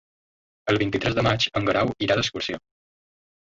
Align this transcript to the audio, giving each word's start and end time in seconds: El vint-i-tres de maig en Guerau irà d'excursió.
El 0.73 0.79
vint-i-tres 0.83 1.17
de 1.19 1.25
maig 1.29 1.47
en 1.61 1.69
Guerau 1.69 1.95
irà 2.09 2.19
d'excursió. 2.23 2.61